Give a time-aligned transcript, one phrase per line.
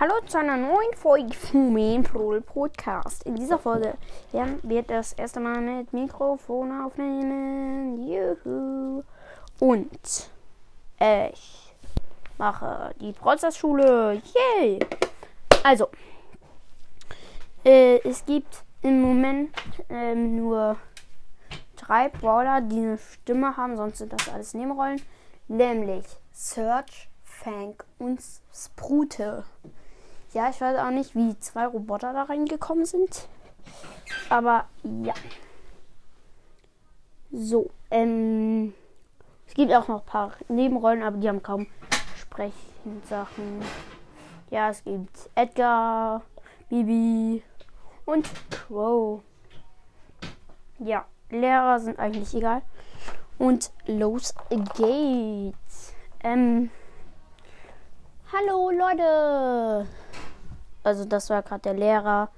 [0.00, 3.24] Hallo zu einer neuen Folge vom Main Pro Podcast.
[3.24, 3.94] In dieser Folge
[4.30, 8.06] werden wir das erste Mal mit Mikrofon aufnehmen.
[8.06, 9.02] Juhu.
[9.58, 10.30] Und
[11.00, 11.74] ich
[12.38, 14.22] mache die Prozessschule.
[14.60, 14.78] Yay!
[15.64, 15.88] Also,
[17.64, 19.50] äh, es gibt im Moment
[19.88, 20.76] ähm, nur
[21.74, 25.02] drei Brawler, die eine Stimme haben, sonst sind das alles Nebenrollen.
[25.48, 28.20] Nämlich Search, Fang und
[28.54, 29.42] Sprute.
[30.34, 33.28] Ja, ich weiß auch nicht, wie zwei Roboter da reingekommen sind.
[34.28, 35.14] Aber ja.
[37.30, 38.74] So, ähm.
[39.46, 41.66] Es gibt auch noch ein paar Nebenrollen, aber die haben kaum
[42.16, 43.62] Sprechsachen.
[44.50, 46.22] Ja, es gibt Edgar,
[46.68, 47.42] Bibi
[48.04, 49.22] und Crow.
[50.78, 52.62] Ja, Lehrer sind eigentlich egal.
[53.38, 54.34] Und los
[54.76, 55.94] geht's.
[56.22, 56.70] Ähm.
[58.32, 59.86] Hallo Leute.
[60.88, 62.30] Also das war gerade der Lehrer.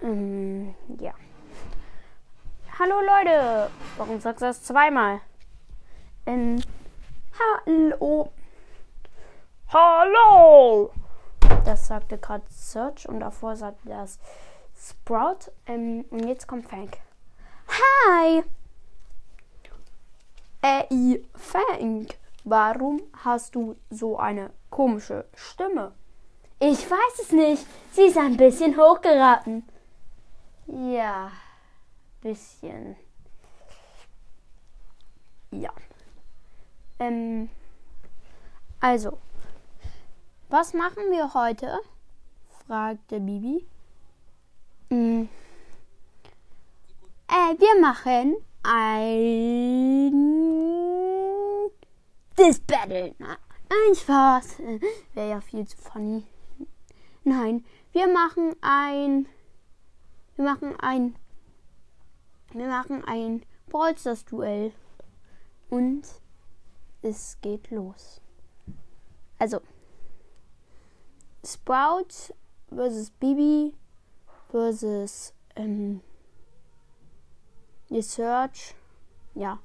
[0.00, 1.12] Ähm, ja.
[2.80, 3.70] Hallo Leute.
[3.96, 5.20] Warum sagst du das zweimal?
[6.26, 6.60] Ähm,
[7.38, 8.32] hallo.
[9.68, 10.90] Hallo.
[11.64, 14.18] Das sagte gerade Search und davor sagte das
[14.76, 15.52] Sprout.
[15.66, 16.98] Ähm, und jetzt kommt Fank.
[17.68, 18.42] Hi.
[20.60, 22.18] Ey, Fank.
[22.42, 25.92] Warum hast du so eine komische Stimme?
[26.66, 27.66] Ich weiß es nicht.
[27.92, 29.68] Sie ist ein bisschen hochgeraten.
[30.66, 31.30] Ja,
[32.22, 32.96] bisschen.
[35.50, 35.70] Ja.
[36.98, 37.50] Ähm,
[38.80, 39.18] also,
[40.48, 41.80] was machen wir heute?
[42.66, 43.66] fragte Bibi.
[44.88, 45.28] Mm.
[47.28, 50.10] Äh, wir machen ein
[52.36, 53.14] das Battle.
[53.18, 54.60] Ein Spaß.
[55.12, 56.24] Wäre ja viel zu funny.
[57.26, 59.26] Nein, wir machen ein.
[60.36, 61.16] Wir machen ein.
[62.52, 64.72] Wir machen ein Brawlstars-Duell.
[65.70, 66.02] Und
[67.00, 68.20] es geht los.
[69.38, 69.62] Also.
[71.42, 72.34] Sprout
[72.68, 73.74] versus Bibi
[74.50, 76.02] versus ähm,
[77.88, 78.74] die Search.
[79.34, 79.60] Ja,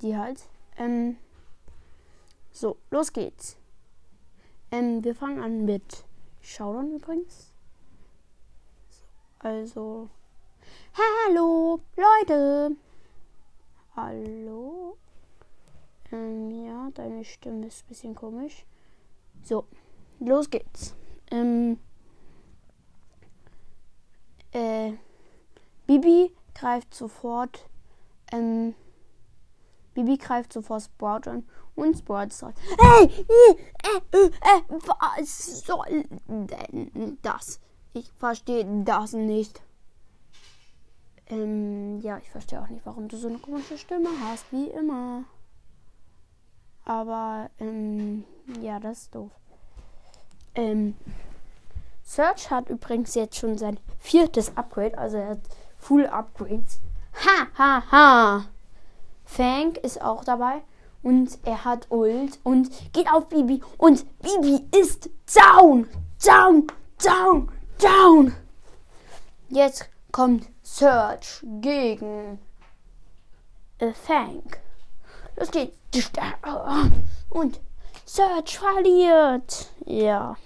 [0.00, 0.48] die halt.
[0.78, 1.18] Ähm,
[2.52, 3.58] so, los geht's.
[4.70, 6.06] Ähm, wir fangen an mit
[6.46, 7.52] Showdown übrigens.
[8.88, 9.04] So,
[9.40, 10.08] also.
[10.94, 12.76] Hallo, Leute!
[13.96, 14.96] Hallo?
[16.12, 18.64] Ähm, ja, deine Stimme ist ein bisschen komisch.
[19.42, 19.64] So,
[20.20, 20.94] los geht's.
[21.32, 21.80] Ähm,
[24.52, 24.92] äh,
[25.88, 27.68] Bibi greift sofort,
[28.30, 28.76] ähm,
[29.96, 31.42] Bibi greift sofort Sprout an
[31.74, 37.60] und Sprout sagt, hey, äh, äh, äh, was soll denn das?
[37.94, 39.62] Ich verstehe das nicht.
[41.28, 45.24] Ähm, ja, ich verstehe auch nicht, warum du so eine komische Stimme hast, wie immer.
[46.84, 48.24] Aber, ähm,
[48.60, 49.32] ja, das ist doof.
[50.54, 50.94] Ähm,
[52.04, 55.40] Search hat übrigens jetzt schon sein viertes Upgrade, also er hat
[55.78, 56.80] Full Upgrades.
[57.24, 58.44] Ha, ha, ha.
[59.26, 60.62] Fang ist auch dabei
[61.02, 65.86] und er hat Ult und geht auf Bibi und Bibi ist down,
[66.24, 66.66] down,
[67.04, 68.34] down, down.
[69.48, 72.38] Jetzt kommt Search gegen
[73.78, 74.42] äh, Fang.
[75.36, 75.76] Los geht's.
[77.28, 77.60] Und
[78.06, 79.70] Search verliert.
[79.84, 80.36] Ja.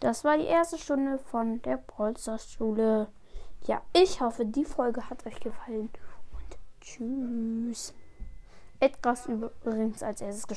[0.00, 3.08] Das war die erste Stunde von der Polsterschule.
[3.66, 5.90] Ja, ich hoffe, die Folge hat euch gefallen.
[6.80, 7.94] Tschüss.
[8.80, 10.56] Edgar ist übrigens als erstes gestorben.